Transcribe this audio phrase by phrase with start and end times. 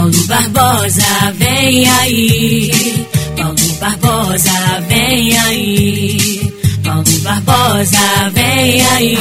[0.00, 1.04] Paulo Barbosa,
[1.34, 3.06] vem aí.
[3.36, 4.50] Paulo Barbosa,
[4.88, 6.52] vem aí.
[6.82, 7.98] Paulo Barbosa,
[8.32, 9.18] vem aí.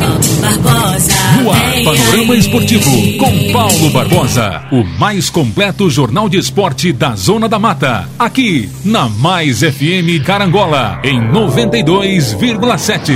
[0.00, 2.40] Paulo Barbosa, No ar, vem Panorama aí.
[2.40, 4.62] Esportivo, com Paulo Barbosa.
[4.72, 8.08] O mais completo jornal de esporte da Zona da Mata.
[8.18, 13.12] Aqui, na Mais FM Carangola, em 92,7.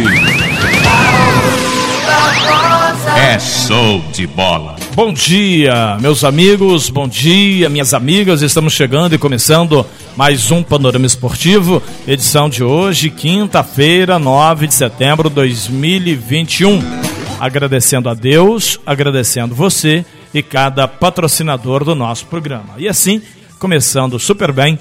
[3.17, 4.74] É show de bola.
[4.95, 8.43] Bom dia, meus amigos, bom dia, minhas amigas.
[8.43, 9.85] Estamos chegando e começando
[10.17, 16.81] mais um Panorama Esportivo, edição de hoje, quinta-feira, 9 de setembro de 2021.
[17.41, 22.75] Agradecendo a Deus, agradecendo você e cada patrocinador do nosso programa.
[22.79, 23.21] E assim,
[23.59, 24.79] começando super bem,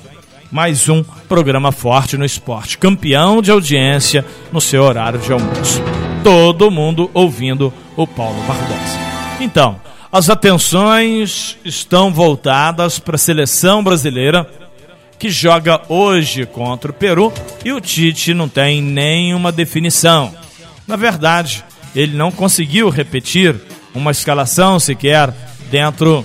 [0.51, 5.81] mais um programa forte no esporte, campeão de audiência no seu horário de almoço.
[6.23, 8.99] Todo mundo ouvindo o Paulo Barbosa.
[9.39, 9.81] Então,
[10.13, 14.47] as atenções estão voltadas para a seleção brasileira
[15.17, 17.33] que joga hoje contra o Peru
[17.65, 20.31] e o Tite não tem nenhuma definição.
[20.87, 21.65] Na verdade,
[21.95, 23.59] ele não conseguiu repetir
[23.91, 25.33] uma escalação sequer
[25.71, 26.23] dentro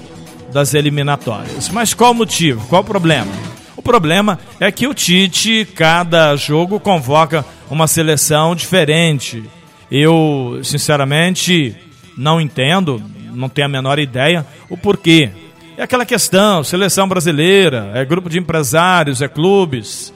[0.52, 1.70] das eliminatórias.
[1.70, 2.66] Mas qual o motivo?
[2.68, 3.32] Qual o problema?
[3.74, 9.42] O problema é que o Tite, cada jogo, convoca uma seleção diferente.
[9.90, 11.74] Eu, sinceramente,
[12.18, 13.02] não entendo,
[13.38, 15.30] não tenho a menor ideia o porquê.
[15.76, 20.12] É aquela questão, seleção brasileira, é grupo de empresários, é clubes,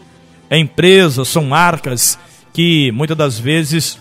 [0.51, 2.19] é empresas, são marcas
[2.53, 3.98] que muitas das vezes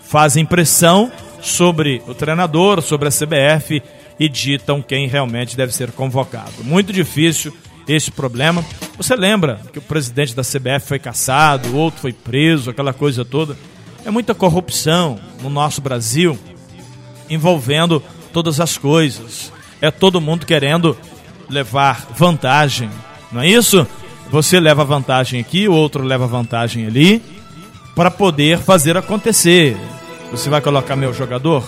[0.00, 3.82] fazem pressão sobre o treinador, sobre a CBF
[4.18, 6.64] e ditam quem realmente deve ser convocado.
[6.64, 7.54] Muito difícil
[7.86, 8.64] esse problema.
[8.96, 13.24] Você lembra que o presidente da CBF foi caçado, o outro foi preso, aquela coisa
[13.24, 13.56] toda.
[14.04, 16.38] É muita corrupção no nosso Brasil
[17.28, 18.02] envolvendo
[18.36, 19.50] todas as coisas.
[19.80, 20.94] É todo mundo querendo
[21.48, 22.90] levar vantagem,
[23.32, 23.86] não é isso?
[24.30, 27.22] Você leva vantagem aqui, o outro leva vantagem ali,
[27.94, 29.74] para poder fazer acontecer.
[30.30, 31.64] Você vai colocar meu jogador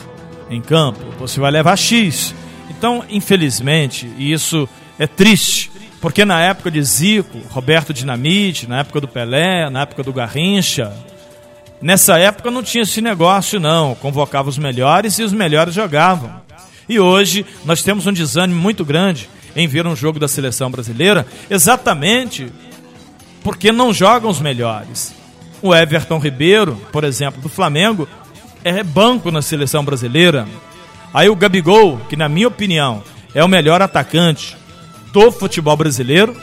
[0.50, 2.34] em campo, você vai levar X.
[2.68, 5.70] Então, infelizmente, isso é triste,
[6.02, 10.92] porque na época de Zico, Roberto Dinamite, na época do Pelé, na época do Garrincha,
[11.80, 16.46] nessa época não tinha esse negócio não, convocava os melhores e os melhores jogavam.
[16.88, 21.26] E hoje nós temos um desânimo muito grande em ver um jogo da seleção brasileira,
[21.50, 22.50] exatamente
[23.42, 25.14] porque não jogam os melhores.
[25.60, 28.08] O Everton Ribeiro, por exemplo, do Flamengo,
[28.64, 30.46] é banco na seleção brasileira.
[31.12, 33.02] Aí o Gabigol, que na minha opinião
[33.34, 34.56] é o melhor atacante
[35.12, 36.36] do futebol brasileiro,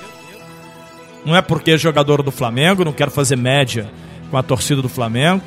[1.26, 3.90] não é porque é jogador do Flamengo, não quero fazer média
[4.30, 5.42] com a torcida do Flamengo.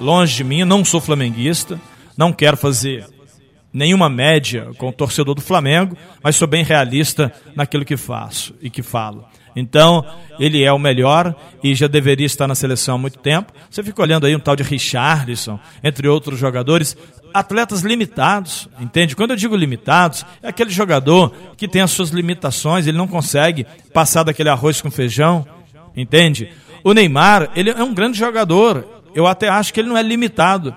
[0.00, 1.80] Longe de mim, não sou flamenguista,
[2.16, 3.04] não quero fazer
[3.72, 8.70] nenhuma média com o torcedor do Flamengo, mas sou bem realista naquilo que faço e
[8.70, 9.24] que falo.
[9.54, 10.04] Então,
[10.38, 11.34] ele é o melhor
[11.64, 13.52] e já deveria estar na seleção há muito tempo.
[13.68, 16.96] Você fica olhando aí um tal de Richarlison, entre outros jogadores,
[17.34, 19.16] atletas limitados, entende?
[19.16, 23.66] Quando eu digo limitados, é aquele jogador que tem as suas limitações, ele não consegue
[23.92, 25.46] passar daquele arroz com feijão,
[25.96, 26.50] entende?
[26.84, 28.86] O Neymar, ele é um grande jogador.
[29.14, 30.74] Eu até acho que ele não é limitado.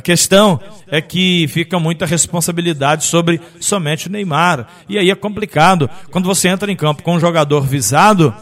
[0.00, 4.66] A questão é que fica muita responsabilidade sobre somente o Neymar.
[4.88, 5.90] E aí é complicado.
[6.10, 8.34] Quando você entra em campo com um jogador visado,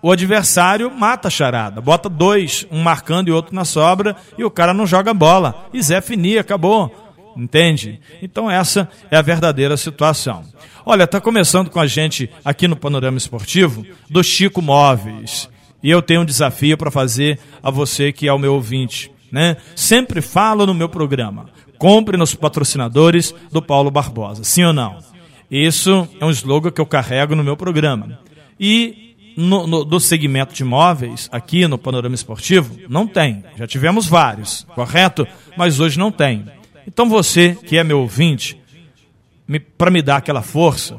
[0.00, 1.80] o adversário mata a charada.
[1.80, 5.66] Bota dois, um marcando e outro na sobra, e o cara não joga bola.
[5.74, 6.94] E Zé Fini, acabou.
[7.36, 7.98] Entende?
[8.22, 10.44] Então essa é a verdadeira situação.
[10.86, 15.50] Olha, está começando com a gente aqui no Panorama Esportivo do Chico Móveis.
[15.82, 19.56] E eu tenho um desafio para fazer a você que é o meu ouvinte né?
[19.74, 21.46] Sempre falo no meu programa.
[21.78, 24.44] Compre nos patrocinadores do Paulo Barbosa.
[24.44, 24.98] Sim ou não?
[25.50, 28.20] Isso é um slogan que eu carrego no meu programa.
[28.58, 33.42] E no, no, do segmento de imóveis, aqui no Panorama Esportivo, não tem.
[33.56, 35.26] Já tivemos vários, correto?
[35.56, 36.44] Mas hoje não tem.
[36.86, 38.60] Então você, que é meu ouvinte,
[39.46, 40.98] me, para me dar aquela força,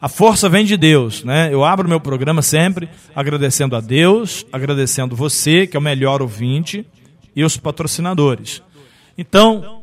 [0.00, 1.52] a força vem de Deus, né?
[1.52, 6.86] Eu abro meu programa sempre agradecendo a Deus, agradecendo você, que é o melhor ouvinte,
[7.34, 8.62] e os patrocinadores.
[9.16, 9.82] Então,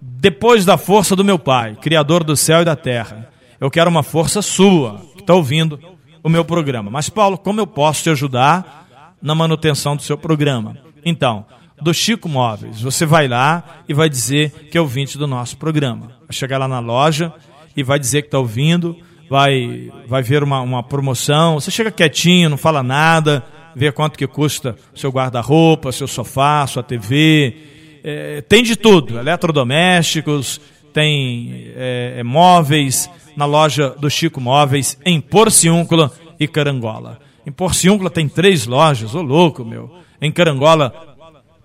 [0.00, 3.30] depois da força do meu Pai, Criador do céu e da terra,
[3.60, 5.78] eu quero uma força sua, que está ouvindo
[6.22, 6.90] o meu programa.
[6.90, 8.86] Mas, Paulo, como eu posso te ajudar
[9.20, 10.76] na manutenção do seu programa?
[11.04, 11.46] Então,
[11.80, 16.08] do Chico Móveis, você vai lá e vai dizer que é ouvinte do nosso programa.
[16.20, 17.32] Vai chegar lá na loja
[17.76, 18.96] e vai dizer que está ouvindo,
[19.28, 21.54] vai, vai ver uma, uma promoção.
[21.54, 23.44] Você chega quietinho, não fala nada
[23.74, 27.56] ver quanto que custa seu guarda-roupa, seu sofá, sua TV.
[28.02, 30.60] É, tem de tudo, eletrodomésticos,
[30.92, 37.18] tem é, móveis, na loja do Chico Móveis, em Porciúncula e Carangola.
[37.46, 39.90] Em Porciúncula tem três lojas, ô louco, meu.
[40.20, 40.92] Em Carangola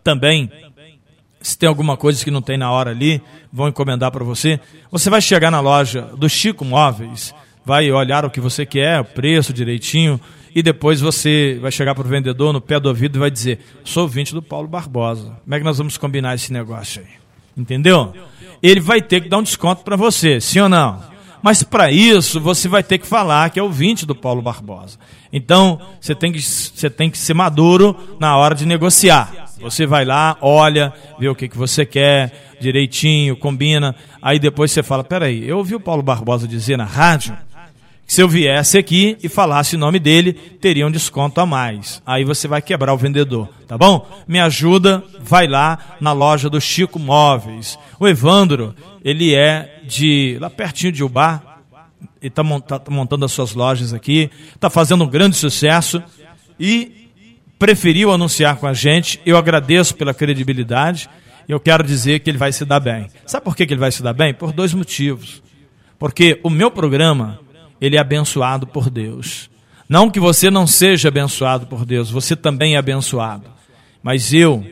[0.04, 0.52] também.
[1.42, 3.22] Se tem alguma coisa que não tem na hora ali,
[3.52, 4.60] vão encomendar para você.
[4.92, 7.34] Você vai chegar na loja do Chico Móveis,
[7.66, 10.20] vai olhar o que você quer, o preço direitinho,
[10.60, 13.60] e depois você vai chegar para o vendedor no pé do ouvido e vai dizer:
[13.86, 15.38] sou ouvinte do Paulo Barbosa.
[15.42, 17.14] Como é que nós vamos combinar esse negócio aí?
[17.56, 18.14] Entendeu?
[18.62, 21.02] Ele vai ter que dar um desconto para você, sim ou não?
[21.42, 25.00] Mas para isso você vai ter que falar que é ouvinte do Paulo Barbosa.
[25.32, 29.32] Então você tem que, você tem que ser maduro na hora de negociar.
[29.62, 33.96] Você vai lá, olha, vê o que, que você quer, direitinho, combina.
[34.22, 37.34] Aí depois você fala: peraí, eu ouvi o Paulo Barbosa dizer na rádio
[38.10, 42.02] se eu viesse aqui e falasse o nome dele, teria um desconto a mais.
[42.04, 44.04] Aí você vai quebrar o vendedor, tá bom?
[44.28, 47.78] Me ajuda, vai lá na loja do Chico Móveis.
[48.00, 48.74] O Evandro,
[49.06, 51.40] ele é de lá pertinho de Ubá,
[52.20, 52.44] ele está
[52.80, 56.02] tá montando as suas lojas aqui, está fazendo um grande sucesso
[56.60, 57.12] e
[57.60, 59.22] preferiu anunciar com a gente.
[59.24, 61.08] Eu agradeço pela credibilidade
[61.48, 63.08] e eu quero dizer que ele vai se dar bem.
[63.28, 64.34] Sabe por que ele vai se dar bem?
[64.34, 65.44] Por dois motivos.
[66.00, 67.40] Porque o meu programa,
[67.82, 69.50] ele é abençoado por Deus.
[69.88, 73.46] Não que você não seja abençoado por Deus, você também é abençoado.
[74.04, 74.64] Mas eu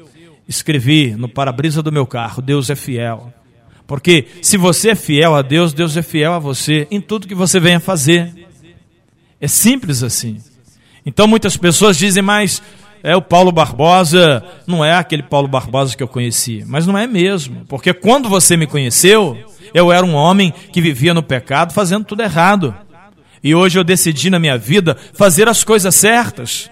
[0.47, 3.33] escrevi no para-brisa do meu carro: Deus é fiel.
[3.85, 7.33] Porque se você é fiel a Deus, Deus é fiel a você em tudo que
[7.33, 8.47] você venha fazer.
[9.39, 10.37] É simples assim.
[11.05, 12.61] Então muitas pessoas dizem, mas
[13.01, 16.63] é o Paulo Barbosa, não é aquele Paulo Barbosa que eu conheci.
[16.67, 17.63] Mas não é mesmo.
[17.67, 19.37] Porque quando você me conheceu,
[19.73, 22.75] eu era um homem que vivia no pecado, fazendo tudo errado.
[23.43, 26.69] E hoje eu decidi na minha vida fazer as coisas certas.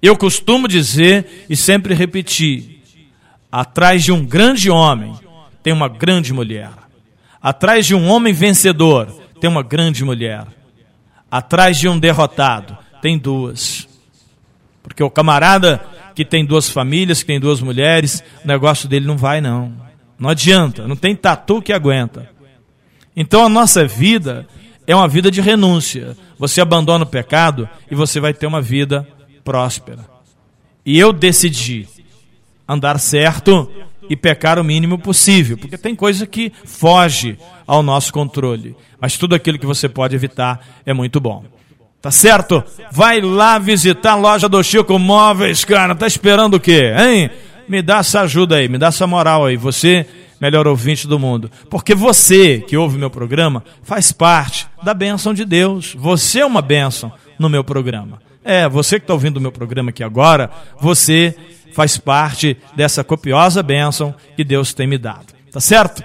[0.00, 2.82] Eu costumo dizer e sempre repetir:
[3.50, 5.14] atrás de um grande homem
[5.62, 6.70] tem uma grande mulher.
[7.42, 9.06] Atrás de um homem vencedor
[9.40, 10.46] tem uma grande mulher.
[11.30, 13.88] Atrás de um derrotado tem duas.
[14.82, 15.84] Porque o camarada
[16.14, 19.72] que tem duas famílias, que tem duas mulheres, o negócio dele não vai, não.
[20.18, 22.30] Não adianta, não tem tatu que aguenta.
[23.14, 24.46] Então a nossa vida
[24.86, 26.16] é uma vida de renúncia.
[26.38, 29.06] Você abandona o pecado e você vai ter uma vida
[29.44, 30.04] próspera.
[30.84, 31.88] E eu decidi
[32.68, 33.70] andar certo
[34.08, 37.36] e pecar o mínimo possível, porque tem coisa que foge
[37.66, 41.44] ao nosso controle, mas tudo aquilo que você pode evitar é muito bom.
[42.00, 42.62] Tá certo?
[42.92, 45.92] Vai lá visitar a loja do Chico Móveis, cara.
[45.92, 47.30] Tá esperando o quê, hein?
[47.68, 49.56] Me dá essa ajuda aí, me dá essa moral aí.
[49.56, 50.06] Você,
[50.40, 51.50] melhor ouvinte do mundo.
[51.70, 55.94] Porque você que ouve meu programa faz parte da bênção de Deus.
[55.98, 58.20] Você é uma bênção no meu programa.
[58.44, 60.50] É, você que está ouvindo o meu programa aqui agora,
[60.80, 61.34] você
[61.72, 65.26] faz parte dessa copiosa bênção que Deus tem me dado.
[65.50, 66.02] Tá certo?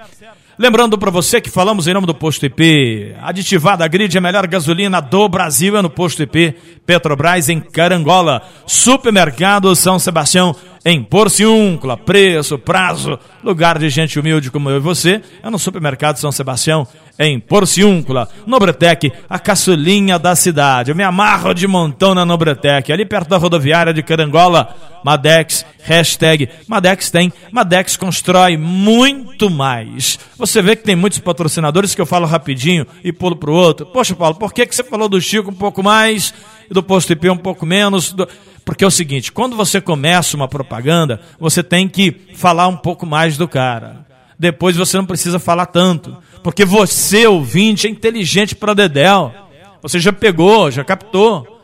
[0.58, 5.00] Lembrando para você que falamos em nome do Posto IP, aditivada grid, a melhor gasolina
[5.00, 6.54] do Brasil é no Posto IP,
[6.84, 14.68] Petrobras em Carangola, Supermercado São Sebastião em Porciúncula, preço, prazo, lugar de gente humilde como
[14.68, 16.86] eu e você, é no Supermercado São Sebastião
[17.18, 20.90] em Porciúncula, Nobretec, a caçulinha da cidade.
[20.90, 24.74] Eu me amarro de montão na Nobretec, ali perto da rodoviária de Carangola.
[25.04, 30.18] Madex, hashtag Madex tem, Madex constrói muito mais.
[30.38, 33.86] Você vê que tem muitos patrocinadores que eu falo rapidinho e pulo pro outro.
[33.86, 36.32] Poxa, Paulo, por que, que você falou do Chico um pouco mais
[36.70, 38.12] e do Posto IP um pouco menos?
[38.12, 38.28] Do...
[38.64, 43.04] Porque é o seguinte, quando você começa uma propaganda, você tem que falar um pouco
[43.04, 44.06] mais do cara.
[44.38, 46.16] Depois você não precisa falar tanto.
[46.42, 49.32] Porque você, ouvinte, é inteligente para Dedéu.
[49.80, 51.60] Você já pegou, já captou,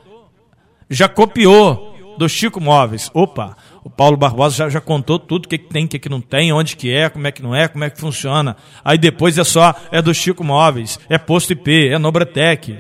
[0.90, 3.11] já copiou do Chico Móveis.
[3.14, 6.09] Opa, o Paulo Barbosa já, já contou tudo o que, que tem, o que, que
[6.09, 8.57] não tem, onde que é, como é que não é, como é que funciona.
[8.85, 12.78] Aí depois é só, é do Chico Móveis, é Posto IP, é Nobretec,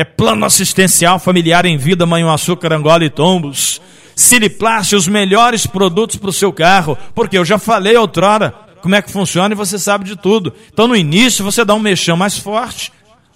[0.00, 3.82] é Plano Assistencial Familiar em Vida, Açúcar, Angola e Tombos.
[4.16, 9.02] Siliplast, os melhores produtos para o seu carro, porque eu já falei outrora como é
[9.02, 10.54] que funciona e você sabe de tudo.
[10.72, 12.90] Então no início você dá um mexão mais forte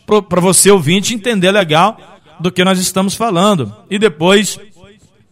[0.07, 1.99] para você ouvinte entender legal
[2.41, 3.71] do que nós estamos falando.
[3.91, 4.59] E depois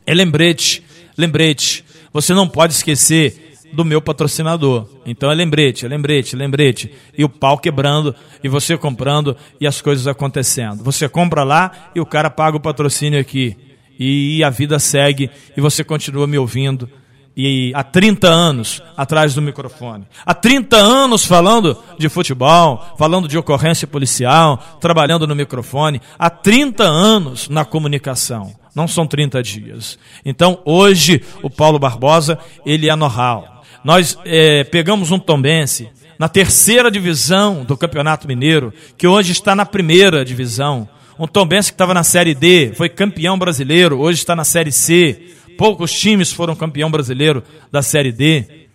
[0.04, 0.84] é lembrete,
[1.16, 1.82] lembrete.
[2.12, 3.41] Você não pode esquecer
[3.72, 4.86] do meu patrocinador.
[5.06, 6.92] Então é lembrete, é lembrete, lembrete.
[7.16, 10.84] E o pau quebrando, e você comprando, e as coisas acontecendo.
[10.84, 13.56] Você compra lá e o cara paga o patrocínio aqui.
[13.98, 16.88] E a vida segue, e você continua me ouvindo,
[17.36, 20.06] e há 30 anos atrás do microfone.
[20.24, 26.00] Há 30 anos falando de futebol, falando de ocorrência policial, trabalhando no microfone.
[26.18, 28.54] Há 30 anos na comunicação.
[28.74, 29.98] Não são 30 dias.
[30.24, 33.51] Então, hoje, o Paulo Barbosa, ele é know-how.
[33.84, 39.66] Nós é, pegamos um tombense na terceira divisão do Campeonato Mineiro, que hoje está na
[39.66, 40.88] primeira divisão.
[41.18, 45.34] Um Tombense que estava na Série D, foi campeão brasileiro, hoje está na Série C.
[45.58, 48.68] Poucos times foram campeão brasileiro da Série D.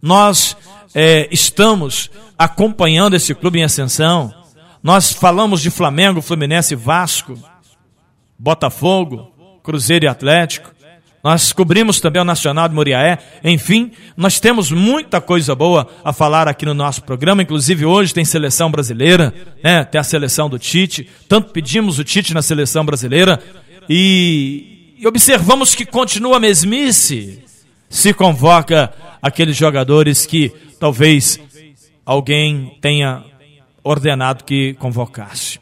[0.00, 0.56] Nós
[0.94, 4.32] é, estamos acompanhando esse clube em ascensão.
[4.82, 7.34] Nós falamos de Flamengo, Fluminense, Vasco,
[8.38, 9.32] Botafogo,
[9.62, 10.70] Cruzeiro e Atlético.
[11.22, 13.18] Nós cobrimos também o Nacional de Moriaé.
[13.42, 17.42] Enfim, nós temos muita coisa boa a falar aqui no nosso programa.
[17.42, 19.84] Inclusive, hoje tem seleção brasileira, né?
[19.84, 21.08] tem a seleção do Tite.
[21.28, 23.42] Tanto pedimos o Tite na seleção brasileira.
[23.88, 27.42] E, e observamos que continua a mesmice.
[27.90, 31.40] Se convoca aqueles jogadores que talvez
[32.06, 33.24] alguém tenha
[33.82, 35.58] ordenado que convocasse.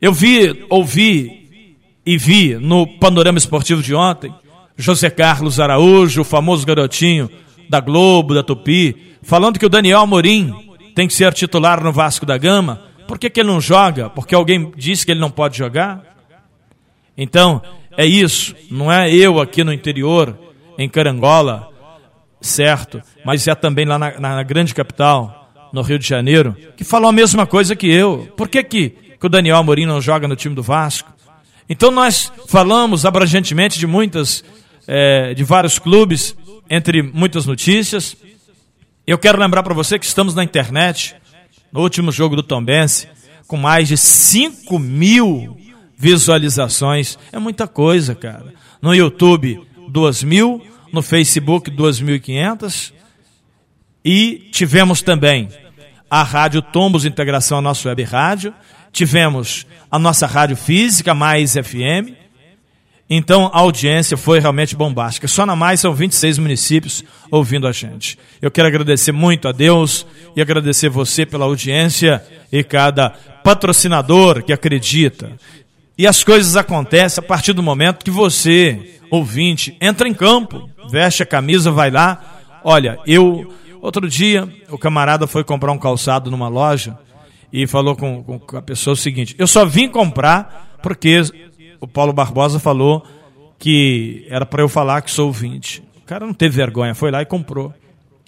[0.00, 1.45] Eu vi, ouvi
[2.06, 4.32] e vi no panorama esportivo de ontem
[4.76, 7.28] José Carlos Araújo, o famoso garotinho
[7.68, 10.54] da Globo, da Tupi, falando que o Daniel Amorim
[10.94, 12.82] tem que ser titular no Vasco da Gama.
[13.08, 14.08] Por que, que ele não joga?
[14.10, 16.02] Porque alguém disse que ele não pode jogar?
[17.16, 17.62] Então,
[17.96, 18.54] é isso.
[18.70, 20.38] Não é eu aqui no interior,
[20.78, 21.70] em Carangola,
[22.40, 23.02] certo?
[23.24, 27.12] Mas é também lá na, na grande capital, no Rio de Janeiro, que falou a
[27.12, 28.32] mesma coisa que eu.
[28.36, 31.15] Por que, que, que o Daniel Amorim não joga no time do Vasco?
[31.68, 34.44] Então nós falamos abrangentemente de muitas,
[34.86, 36.36] é, de vários clubes,
[36.70, 38.16] entre muitas notícias.
[39.06, 41.16] Eu quero lembrar para você que estamos na internet,
[41.72, 43.08] no último jogo do Tombense,
[43.46, 45.56] com mais de 5 mil
[45.96, 47.18] visualizações.
[47.32, 48.52] É muita coisa, cara.
[48.80, 50.62] No YouTube, 2 mil.
[50.92, 52.92] No Facebook, 2.500.
[54.04, 55.48] E tivemos também
[56.08, 58.54] a Rádio Tombos Integração, a nossa web rádio.
[58.96, 62.16] Tivemos a nossa rádio física, Mais FM.
[63.10, 65.28] Então a audiência foi realmente bombástica.
[65.28, 68.18] Só na Mais são 26 municípios ouvindo a gente.
[68.40, 73.10] Eu quero agradecer muito a Deus e agradecer você pela audiência e cada
[73.44, 75.30] patrocinador que acredita.
[75.98, 81.22] E as coisas acontecem a partir do momento que você, ouvinte, entra em campo, veste
[81.22, 82.40] a camisa, vai lá.
[82.64, 83.52] Olha, eu.
[83.82, 86.98] Outro dia, o camarada foi comprar um calçado numa loja
[87.52, 91.20] e falou com, com a pessoa o seguinte: eu só vim comprar porque
[91.80, 93.04] o Paulo Barbosa falou
[93.58, 95.82] que era para eu falar que sou ouvinte.
[95.96, 97.72] O cara não teve vergonha, foi lá e comprou.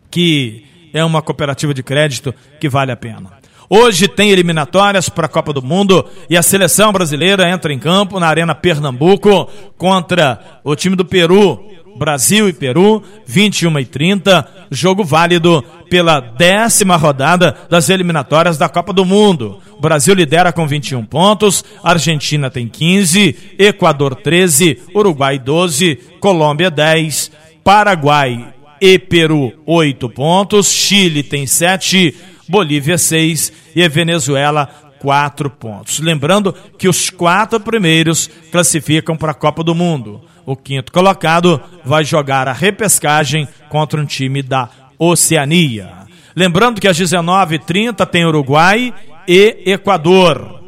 [0.09, 3.37] que é uma cooperativa de crédito que vale a pena.
[3.71, 8.19] Hoje tem eliminatórias para a Copa do Mundo e a seleção brasileira entra em campo
[8.19, 9.47] na Arena Pernambuco
[9.77, 11.63] contra o time do Peru.
[11.95, 18.93] Brasil e Peru, 21 e 30, jogo válido pela décima rodada das eliminatórias da Copa
[18.93, 19.59] do Mundo.
[19.77, 27.31] O Brasil lidera com 21 pontos, Argentina tem 15, Equador 13, Uruguai 12, Colômbia 10,
[27.63, 32.15] Paraguai e Peru 8 pontos, Chile tem 7,
[32.49, 34.67] Bolívia 6 e Venezuela
[34.99, 35.99] 4 pontos.
[35.99, 40.21] Lembrando que os quatro primeiros classificam para a Copa do Mundo.
[40.45, 45.91] O quinto colocado vai jogar a repescagem contra um time da Oceania.
[46.35, 48.93] Lembrando que às 19h30 tem Uruguai
[49.27, 50.59] e Equador.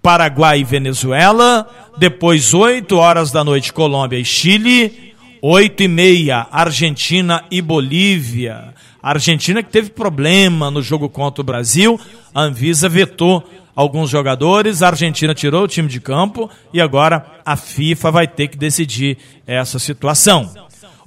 [0.00, 1.68] Paraguai e Venezuela.
[1.98, 5.14] Depois, 8 horas da noite, Colômbia e Chile.
[5.42, 8.74] 8 e meia, Argentina e Bolívia.
[9.06, 11.96] A Argentina que teve problema no jogo contra o Brasil,
[12.34, 13.40] a Anvisa vetou
[13.72, 18.48] alguns jogadores, a Argentina tirou o time de campo e agora a FIFA vai ter
[18.48, 20.50] que decidir essa situação.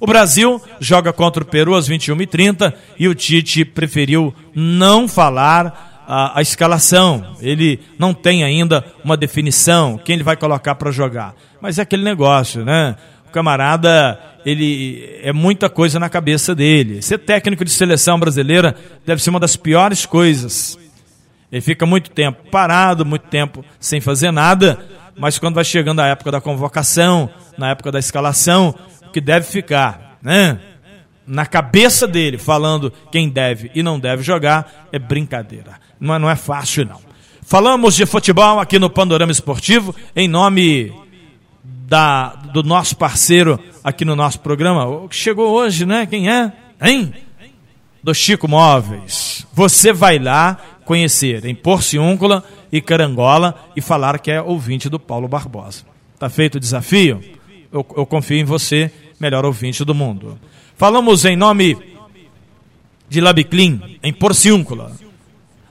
[0.00, 6.38] O Brasil joga contra o Peru às 21h30 e o Tite preferiu não falar a,
[6.38, 7.36] a, escalação.
[7.38, 11.34] Ele não tem ainda uma definição, quem ele vai colocar para jogar.
[11.60, 12.96] Mas é aquele negócio, né?
[13.28, 17.02] O camarada ele é muita coisa na cabeça dele.
[17.02, 20.78] Ser técnico de seleção brasileira deve ser uma das piores coisas.
[21.50, 24.78] Ele fica muito tempo parado, muito tempo sem fazer nada,
[25.18, 27.28] mas quando vai chegando a época da convocação,
[27.58, 28.74] na época da escalação,
[29.06, 30.60] o que deve ficar, né?
[31.30, 35.78] na cabeça dele, falando quem deve e não deve jogar, é brincadeira.
[36.00, 37.00] Não é, não é fácil, não.
[37.42, 40.92] Falamos de futebol aqui no Panorama Esportivo, em nome
[41.90, 46.06] da, do nosso parceiro aqui no nosso programa, que chegou hoje, né?
[46.06, 46.52] Quem é?
[46.80, 47.12] Hein?
[48.00, 49.44] Do Chico Móveis.
[49.52, 55.26] Você vai lá conhecer em Porciúncula e Carangola e falar que é ouvinte do Paulo
[55.26, 55.84] Barbosa.
[56.16, 57.20] Tá feito o desafio?
[57.72, 60.38] Eu, eu confio em você, melhor ouvinte do mundo.
[60.76, 61.76] Falamos em nome
[63.08, 64.92] de Labiclin, em Porciúncula.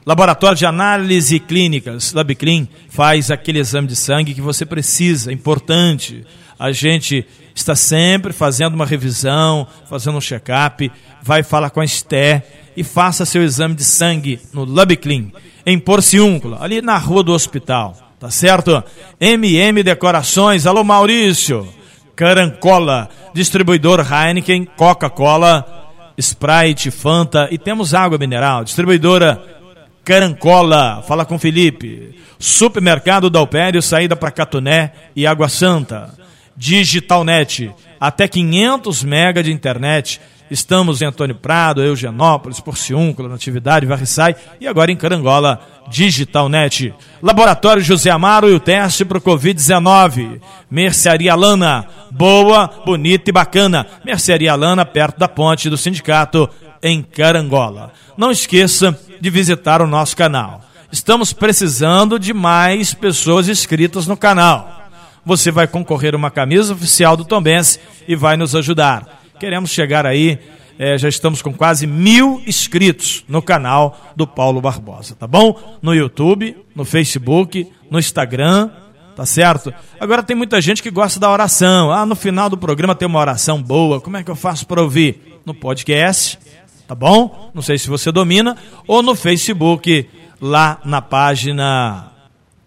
[0.10, 6.26] Laboratório de Análise Clínicas, LabClean, faz aquele exame de sangue que você precisa, importante.
[6.58, 12.44] A gente está sempre fazendo uma revisão, fazendo um check-up, vai falar com a Esté
[12.76, 15.26] e faça seu exame de sangue no LabClean,
[15.64, 18.84] em Porciúncula, ali na rua do hospital, tá certo?
[19.22, 21.72] MM Decorações, alô Maurício,
[22.16, 29.59] Carancola, distribuidor Heineken, Coca-Cola, Sprite, Fanta e temos água mineral, distribuidora
[30.04, 32.16] Carancola, fala com Felipe.
[32.40, 36.14] Supermercado Dalpério, saída para Catuné e Água Santa.
[36.56, 40.20] Digitalnet, até 500 mega de internet.
[40.50, 46.94] Estamos em Antônio Prado, Eugenópolis, Porciúncula, Natividade, Varriçai e agora em Carangola, Digitalnet.
[47.22, 50.42] Laboratório José Amaro e o teste para o Covid-19.
[50.72, 53.86] Mercearia Lana, boa, bonita e bacana.
[54.04, 56.50] Mercearia Lana, perto da ponte do sindicato,
[56.82, 57.94] em Carangola.
[58.18, 60.62] Não esqueça de visitar o nosso canal.
[60.92, 64.90] Estamos precisando de mais pessoas inscritas no canal.
[65.26, 69.22] Você vai concorrer uma camisa oficial do Tombense e vai nos ajudar.
[69.40, 70.40] Queremos chegar aí,
[70.80, 75.78] é, já estamos com quase mil inscritos no canal do Paulo Barbosa, tá bom?
[75.82, 78.72] No YouTube, no Facebook, no Instagram,
[79.16, 79.74] tá certo?
[80.00, 81.92] Agora tem muita gente que gosta da oração.
[81.92, 84.02] Ah, no final do programa tem uma oração boa.
[84.02, 85.40] Como é que eu faço para ouvir?
[85.46, 86.40] No podcast
[86.90, 87.52] tá bom?
[87.54, 90.10] Não sei se você domina, ou no Facebook,
[90.42, 92.12] lá na página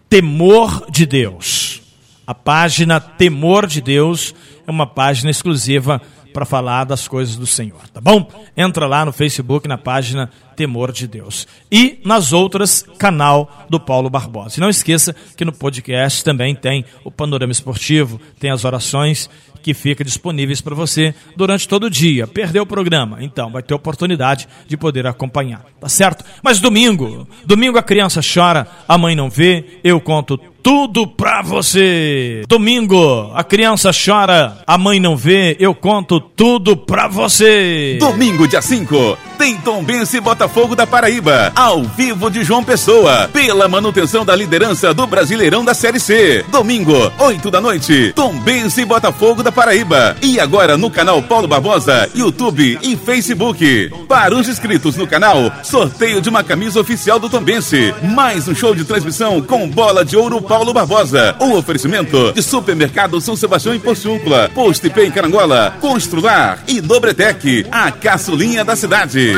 [0.07, 1.81] Temor de Deus.
[2.25, 4.33] A página Temor de Deus
[4.65, 6.01] é uma página exclusiva
[6.33, 8.25] para falar das coisas do Senhor, tá bom?
[8.55, 11.45] Entra lá no Facebook, na página Temor de Deus.
[11.69, 14.55] E nas outras, canal do Paulo Barbosa.
[14.57, 19.29] E não esqueça que no podcast também tem o Panorama Esportivo, tem as orações
[19.63, 22.27] que fica disponíveis para você durante todo o dia.
[22.27, 23.17] Perdeu o programa?
[23.21, 26.23] Então, vai ter oportunidade de poder acompanhar, tá certo?
[26.43, 32.43] Mas domingo, domingo a criança chora, a mãe não vê, eu conto tudo pra você.
[32.47, 37.97] Domingo, a criança chora, a mãe não vê, eu conto tudo pra você.
[37.99, 44.23] Domingo, dia 5, tem Tombense Botafogo da Paraíba, ao vivo de João Pessoa, pela manutenção
[44.23, 46.45] da liderança do Brasileirão da Série C.
[46.47, 50.15] Domingo, 8 da noite, Tombense Botafogo da Paraíba.
[50.21, 53.91] E agora no canal Paulo Barbosa, YouTube e Facebook.
[54.07, 58.73] Para os inscritos no canal, sorteio de uma camisa oficial do Tombense, mais um show
[58.73, 61.35] de transmissão com bola de ouro Paulo Barbosa.
[61.41, 67.65] Um oferecimento de Supermercado São Sebastião em Porciúncula, Posto IP em Carangola, Constrular e Dobretec,
[67.69, 69.32] a caçulinha da cidade.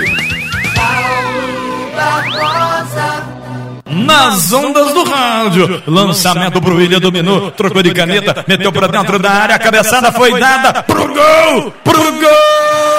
[3.88, 9.32] Nas ondas do rádio, lançamento pro William dominou, trocou de caneta, meteu pra dentro da
[9.32, 12.95] área, a cabeçada foi dada pro gol, pro gol!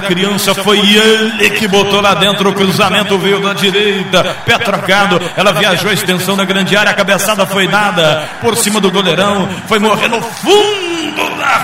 [0.00, 5.20] Da criança, foi ele que botou lá dentro o cruzamento veio da direita, pé trocado,
[5.36, 9.48] ela viajou a extensão da grande área, a cabeçada foi dada por cima do goleirão,
[9.66, 10.87] foi morrer no fundo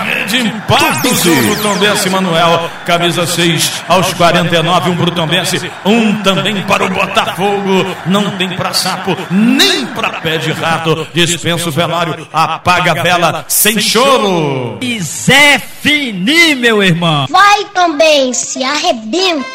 [0.03, 6.61] rede, empate o jogo Tombense Manuel, camisa 6 aos 49, um pro Tombense, um também
[6.63, 12.27] para o Botafogo, não tem pra sapo, nem pra pé de rato, dispensa o velório,
[12.31, 14.77] apaga a vela, sem choro.
[14.81, 17.27] E Zé Fini, meu irmão.
[17.29, 19.45] Vai também, se arrebenta.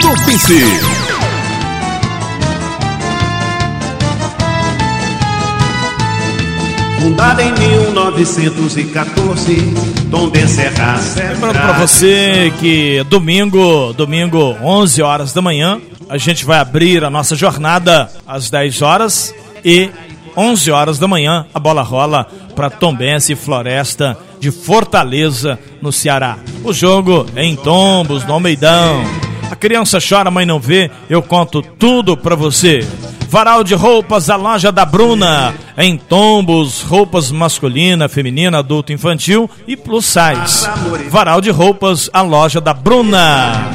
[0.00, 0.93] Tupice.
[7.04, 9.56] Fundada em 1914,
[10.10, 10.98] Tom Serra
[11.34, 17.10] Lembrando para você que domingo, domingo, 11 horas da manhã, a gente vai abrir a
[17.10, 19.90] nossa jornada às 10 horas e
[20.34, 26.38] 11 horas da manhã a bola rola para Tombense Floresta de Fortaleza, no Ceará.
[26.64, 29.04] O jogo é em Tombos, no Almeidão.
[29.50, 32.86] A criança chora, a mãe não vê, eu conto tudo pra você.
[33.28, 35.54] Varal de roupas, a loja da Bruna.
[35.76, 40.68] Em tombos, roupas masculina, feminina, adulto, infantil e plus size.
[41.08, 43.70] Varal de roupas, a loja da Bruna.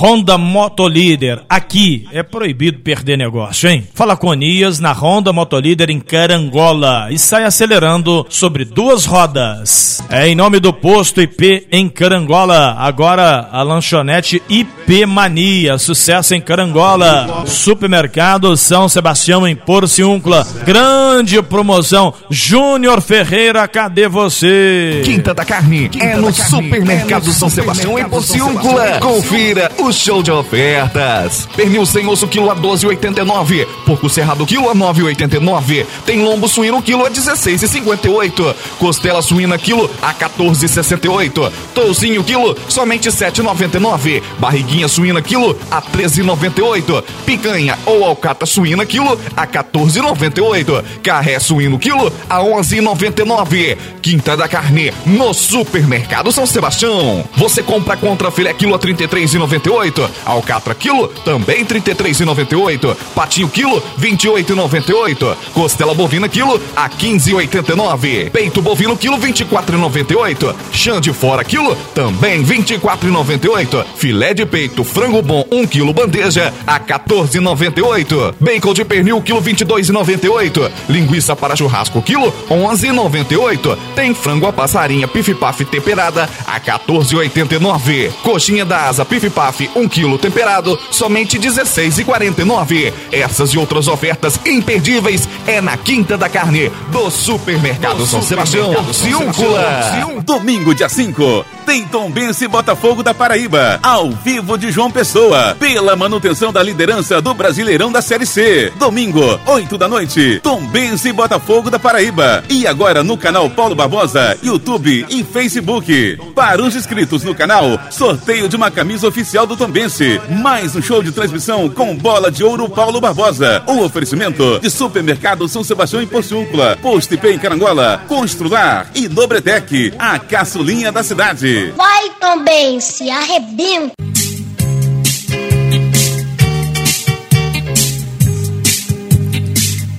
[0.00, 1.42] Honda Motolíder.
[1.48, 3.84] Aqui é proibido perder negócio, hein?
[3.94, 10.00] Fala com Onias na Honda Motolíder em Carangola e sai acelerando sobre duas rodas.
[10.08, 12.76] É em nome do posto IP em Carangola.
[12.78, 15.78] Agora a lanchonete IP Mania.
[15.78, 17.44] Sucesso em Carangola.
[17.44, 20.46] Supermercado São Sebastião em Porciúncula.
[20.64, 22.14] Grande promoção.
[22.30, 25.02] Júnior Ferreira, cadê você?
[25.04, 29.00] Quinta da Carne é no Supermercado São Sebastião em Porciúncula.
[29.00, 31.48] Confira o show de ofertas.
[31.56, 33.66] Pernil sem osso quilo a 12,89.
[33.84, 35.86] Porco cerrado quilo a 9,89.
[36.04, 38.54] Tem lombo suíno quilo a 16,58.
[38.78, 41.52] Costela suína quilo a 14,68.
[41.74, 44.22] Toucinho quilo somente 7,99.
[44.38, 47.04] Barriguinha suína quilo a 13,98.
[47.24, 50.84] Picanha ou alcata suína quilo a 14,98.
[51.02, 53.76] Carré suíno quilo a 11,99.
[54.02, 57.24] Quinta da Carne no Supermercado São Sebastião.
[57.36, 59.77] Você compra contra filé quilo a 33,98.
[60.24, 62.96] Alcatra quilo também 33,98.
[63.14, 65.36] Patinho quilo 28,98.
[65.54, 68.30] Costela bovina quilo a 15,89.
[68.30, 70.54] Peito bovino quilo 24,98.
[70.72, 73.84] Chã de fora quilo também 24,98.
[73.96, 78.34] Filé de peito frango bom 1 quilo bandeja a 14,98.
[78.40, 80.70] Bacon de pernil quilo 22,98.
[80.88, 83.78] Linguiça para churrasco quilo 11,98.
[83.94, 88.10] Tem frango a passarinha pif paf temperada a 14,89.
[88.22, 92.92] Coxinha da asa pif paf 1 quilo temperado somente 16,49.
[93.12, 98.74] Essas e outras ofertas imperdíveis é na Quinta da Carne do Supermercado São Sebastião.
[98.92, 100.22] Ciúncula.
[100.24, 105.96] Domingo, dia 5, tem Tombense e Botafogo da Paraíba, ao vivo de João Pessoa, pela
[105.96, 108.72] manutenção da liderança do Brasileirão da Série C.
[108.78, 112.44] Domingo, 8 da noite, Tombense e Botafogo da Paraíba.
[112.48, 116.18] E agora no canal Paulo Barbosa, YouTube e Facebook.
[116.34, 120.20] Para os inscritos no canal, sorteio de uma camisa oficial do Tombense.
[120.40, 123.62] Mais um show de transmissão com bola de ouro Paulo Barbosa.
[123.66, 129.92] O oferecimento de Supermercado São Sebastião em Porciúncula, Posto IP em Carangola, Constrular e Dobretec,
[129.98, 131.72] a caçulinha da cidade.
[131.76, 133.92] Vai também, se arrebenta.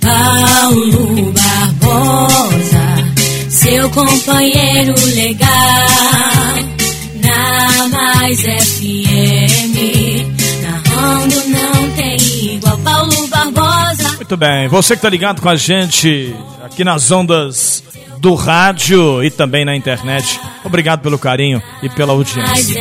[0.01, 2.85] Paulo Barbosa,
[3.49, 5.49] seu companheiro legal,
[7.21, 8.98] na mais FM,
[14.29, 17.83] Muito bem, você que tá ligado com a gente aqui nas ondas
[18.19, 22.79] do rádio e também na internet, obrigado pelo carinho e pela audiência.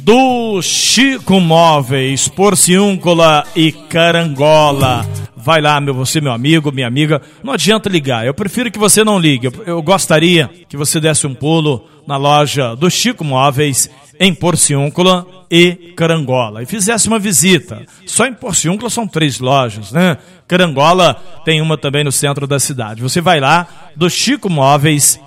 [0.00, 5.06] Do Chico Móveis, Porciúncula e Carangola.
[5.36, 7.20] Vai lá, meu, você, meu amigo, minha amiga.
[7.44, 8.24] Não adianta ligar.
[8.24, 9.48] Eu prefiro que você não ligue.
[9.48, 13.90] Eu, eu gostaria que você desse um pulo na loja do Chico Móveis
[14.22, 17.84] em Porciúncula e Carangola e fizesse uma visita.
[18.06, 20.16] Só em Porciúncula são três lojas, né?
[20.46, 23.02] Carangola tem uma também no centro da cidade.
[23.02, 25.18] Você vai lá do Chico Móveis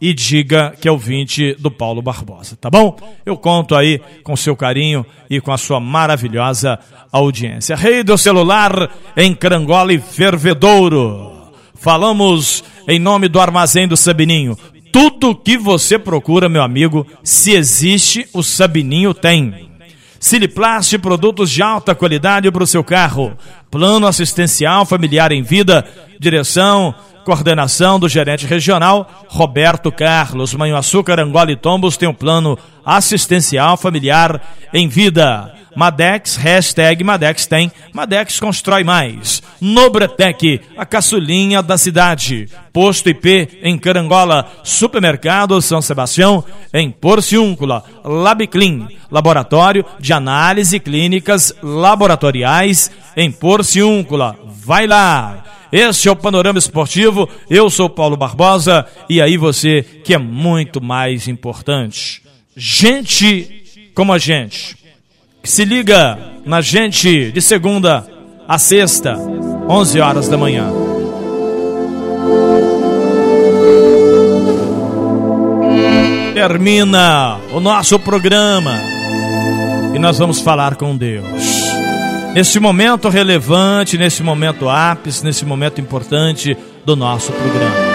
[0.00, 2.98] e diga que é ouvinte do Paulo Barbosa, tá bom?
[3.24, 6.80] Eu conto aí com seu carinho e com a sua maravilhosa
[7.12, 7.76] audiência.
[7.76, 11.30] Rei do celular em Carangola e Fervedouro.
[11.76, 14.58] Falamos em nome do Armazém do Sabininho.
[14.92, 19.70] Tudo que você procura, meu amigo, se existe, o Sabininho tem.
[20.20, 23.36] Siliplast, produtos de alta qualidade para o seu carro.
[23.72, 25.86] Plano assistencial familiar em vida.
[26.20, 30.52] Direção, coordenação do gerente regional Roberto Carlos.
[30.52, 34.42] Manhuaçu, Carangola e Tombos tem um plano assistencial familiar
[34.74, 35.54] em vida.
[35.74, 37.72] Madex, hashtag Madex tem.
[37.94, 39.42] Madex constrói mais.
[39.58, 42.48] Nobretec, a caçulinha da cidade.
[42.72, 44.50] Posto IP em Carangola.
[44.62, 47.84] Supermercado São Sebastião em Porciúncula.
[48.04, 53.61] Labiclin, laboratório de análise clínicas laboratoriais em Porciúncula.
[54.44, 55.44] Vai lá!
[55.72, 57.28] Este é o Panorama Esportivo.
[57.48, 62.22] Eu sou Paulo Barbosa e aí você que é muito mais importante.
[62.54, 64.76] Gente como a gente
[65.42, 68.06] que se liga na gente de segunda
[68.46, 69.16] a sexta,
[69.68, 70.70] 11 horas da manhã.
[76.34, 78.78] Termina o nosso programa
[79.94, 81.71] e nós vamos falar com Deus
[82.34, 87.92] nesse momento relevante, nesse momento ápice, nesse momento importante do nosso programa.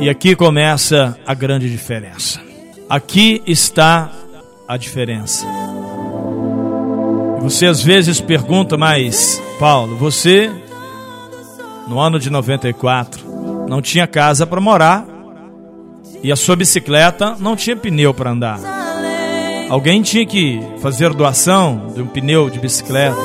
[0.00, 2.49] E aqui começa a grande diferença.
[2.90, 4.10] Aqui está
[4.66, 5.46] a diferença.
[7.40, 10.50] Você às vezes pergunta, mas Paulo, você
[11.86, 13.24] no ano de 94
[13.68, 15.06] não tinha casa para morar
[16.20, 18.58] e a sua bicicleta não tinha pneu para andar.
[19.68, 23.16] Alguém tinha que fazer doação de um pneu de bicicleta.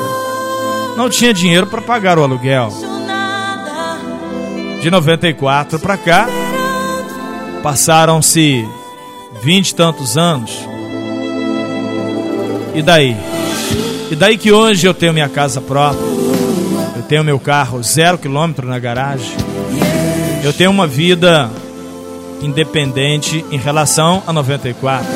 [0.96, 2.68] Não tinha dinheiro para pagar o aluguel.
[4.80, 6.28] De 94 para cá,
[7.64, 8.64] passaram-se
[9.42, 10.50] vinte e tantos anos.
[12.74, 13.16] E daí?
[14.10, 16.04] E daí que hoje eu tenho minha casa própria,
[16.96, 19.32] eu tenho meu carro zero quilômetro na garagem,
[20.44, 21.50] eu tenho uma vida
[22.40, 25.06] independente em relação a 94.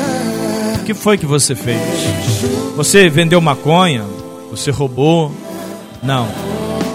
[0.81, 1.79] O que foi que você fez?
[2.75, 4.03] Você vendeu maconha?
[4.49, 5.31] Você roubou?
[6.01, 6.27] Não.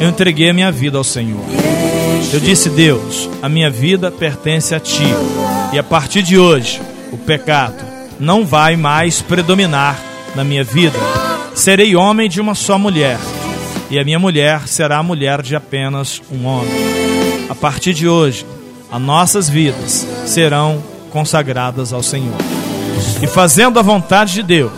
[0.00, 1.44] Eu entreguei a minha vida ao Senhor.
[2.32, 5.06] Eu disse, Deus, a minha vida pertence a Ti.
[5.72, 6.80] E a partir de hoje,
[7.12, 7.84] o pecado
[8.18, 9.98] não vai mais predominar
[10.34, 10.98] na minha vida.
[11.54, 13.18] Serei homem de uma só mulher.
[13.90, 16.72] E a minha mulher será a mulher de apenas um homem.
[17.48, 18.44] A partir de hoje,
[18.90, 22.36] as nossas vidas serão consagradas ao Senhor.
[23.22, 24.72] E fazendo a vontade de Deus,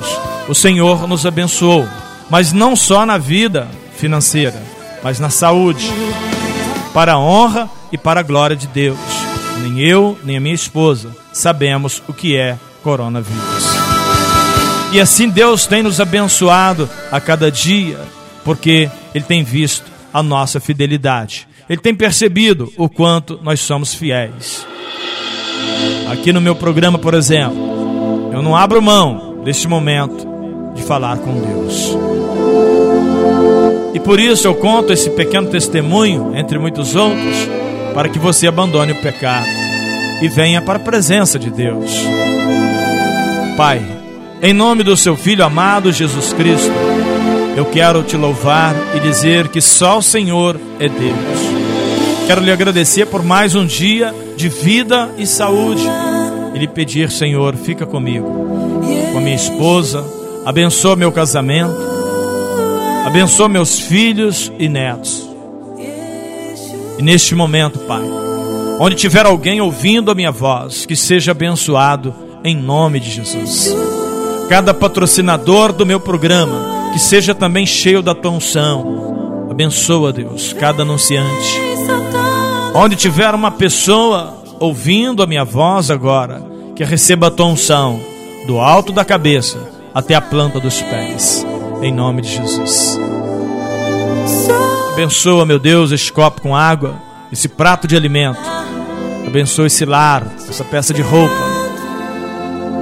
[0.48, 1.86] o Senhor nos abençoou,
[2.30, 4.62] mas não só na vida financeira,
[5.02, 5.90] mas na saúde,
[6.92, 8.98] para a honra e para a glória de Deus.
[9.62, 13.64] Nem eu, nem a minha esposa sabemos o que é coronavírus.
[14.92, 17.98] E assim Deus tem nos abençoado a cada dia,
[18.44, 21.46] porque Ele tem visto a nossa fidelidade.
[21.68, 24.66] Ele tem percebido o quanto nós somos fiéis.
[26.10, 30.26] Aqui no meu programa, por exemplo, eu não abro mão deste momento
[30.74, 31.96] de falar com Deus.
[33.92, 37.36] E por isso eu conto esse pequeno testemunho, entre muitos outros,
[37.98, 39.48] para que você abandone o pecado
[40.22, 41.90] e venha para a presença de Deus.
[43.56, 43.82] Pai,
[44.40, 46.70] em nome do seu Filho amado Jesus Cristo,
[47.56, 52.28] eu quero te louvar e dizer que só o Senhor é Deus.
[52.28, 55.82] Quero lhe agradecer por mais um dia de vida e saúde.
[56.54, 58.28] E lhe pedir, Senhor, fica comigo,
[59.10, 60.04] com a minha esposa,
[60.46, 61.76] abençoa meu casamento,
[63.04, 65.27] abençoa meus filhos e netos.
[66.98, 68.02] E neste momento, Pai,
[68.80, 73.74] onde tiver alguém ouvindo a minha voz, que seja abençoado em nome de Jesus.
[74.48, 79.48] Cada patrocinador do meu programa, que seja também cheio da tua unção.
[79.50, 81.68] Abençoa, Deus, cada anunciante
[82.74, 86.42] Onde tiver uma pessoa ouvindo a minha voz agora,
[86.76, 88.00] que receba a tua unção,
[88.46, 89.58] do alto da cabeça
[89.94, 91.46] até a planta dos pés,
[91.82, 92.98] em nome de Jesus.
[94.98, 98.40] Abençoa, meu Deus, este copo com água, esse prato de alimento.
[99.24, 101.36] Abençoa esse lar, essa peça de roupa.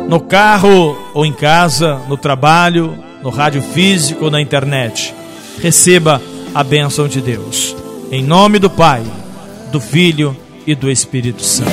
[0.09, 5.14] No carro ou em casa, no trabalho, no rádio físico ou na internet.
[5.61, 6.22] Receba
[6.55, 7.76] a bênção de Deus.
[8.11, 9.02] Em nome do Pai
[9.70, 10.35] do Filho
[10.66, 11.70] e do Espírito Santo.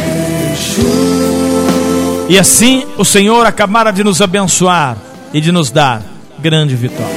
[2.27, 4.97] E assim o Senhor acabara de nos abençoar
[5.33, 6.03] e de nos dar
[6.37, 7.15] grande vitória.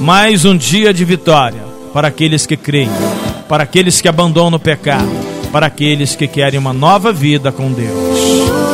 [0.00, 2.90] Mais um dia de vitória para aqueles que creem,
[3.48, 5.10] para aqueles que abandonam o pecado,
[5.52, 8.68] para aqueles que querem uma nova vida com Deus.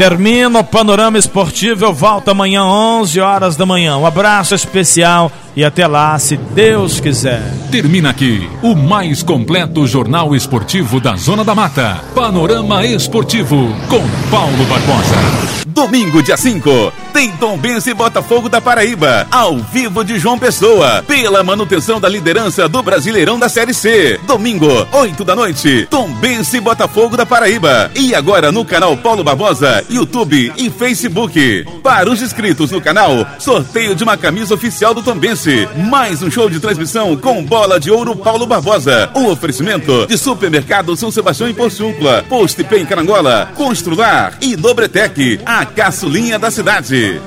[0.00, 1.84] Termina o panorama esportivo.
[1.84, 3.98] Eu volto amanhã, 11 horas da manhã.
[3.98, 7.42] Um abraço especial e até lá, se Deus quiser.
[7.70, 12.00] Termina aqui o mais completo jornal esportivo da Zona da Mata.
[12.14, 15.69] Panorama Esportivo com Paulo Barbosa.
[15.80, 21.42] Domingo, dia 5, tem Tombense e Botafogo da Paraíba, ao vivo de João Pessoa, pela
[21.42, 24.20] manutenção da liderança do Brasileirão da Série C.
[24.26, 27.90] Domingo, 8 da noite, Tombense e Botafogo da Paraíba.
[27.94, 31.64] E agora no canal Paulo Barbosa, YouTube e Facebook.
[31.82, 35.66] Para os inscritos no canal, sorteio de uma camisa oficial do Tombense.
[35.88, 39.10] Mais um show de transmissão com bola de ouro Paulo Barbosa.
[39.16, 45.40] Um oferecimento de supermercado São Sebastião em Porciúncula, Post Pen Carangola, Constrular e Dobretec.
[45.46, 47.20] A caçulinha da cidade.